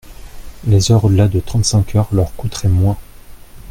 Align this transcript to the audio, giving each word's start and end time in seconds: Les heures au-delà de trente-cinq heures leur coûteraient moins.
Les 0.65 0.91
heures 0.91 1.05
au-delà 1.05 1.27
de 1.27 1.39
trente-cinq 1.39 1.93
heures 1.93 2.07
leur 2.11 2.33
coûteraient 2.35 2.67
moins. 2.67 2.97